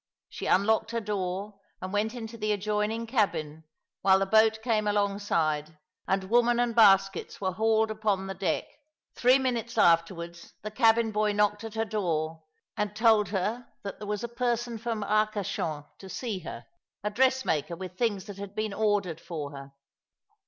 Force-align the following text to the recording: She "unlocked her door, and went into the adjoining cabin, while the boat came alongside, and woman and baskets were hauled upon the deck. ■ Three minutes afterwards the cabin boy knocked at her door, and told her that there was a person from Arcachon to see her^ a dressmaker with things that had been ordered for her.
She 0.29 0.47
"unlocked 0.47 0.89
her 0.89 0.99
door, 0.99 1.59
and 1.79 1.93
went 1.93 2.15
into 2.15 2.35
the 2.35 2.51
adjoining 2.53 3.05
cabin, 3.05 3.65
while 4.01 4.17
the 4.17 4.25
boat 4.25 4.57
came 4.63 4.87
alongside, 4.87 5.77
and 6.07 6.23
woman 6.23 6.59
and 6.59 6.73
baskets 6.75 7.39
were 7.39 7.51
hauled 7.51 7.91
upon 7.91 8.25
the 8.25 8.33
deck. 8.33 8.63
■ 8.63 8.67
Three 9.15 9.37
minutes 9.37 9.77
afterwards 9.77 10.55
the 10.63 10.71
cabin 10.71 11.11
boy 11.11 11.33
knocked 11.33 11.63
at 11.63 11.75
her 11.75 11.85
door, 11.85 12.41
and 12.75 12.95
told 12.95 13.27
her 13.29 13.67
that 13.83 13.99
there 13.99 14.07
was 14.07 14.23
a 14.23 14.27
person 14.27 14.79
from 14.79 15.03
Arcachon 15.03 15.85
to 15.99 16.09
see 16.09 16.41
her^ 16.43 16.63
a 17.03 17.11
dressmaker 17.11 17.75
with 17.75 17.95
things 17.95 18.25
that 18.25 18.39
had 18.39 18.55
been 18.55 18.73
ordered 18.73 19.21
for 19.21 19.51
her. 19.51 19.73